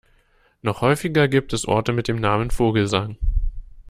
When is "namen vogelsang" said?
2.19-3.17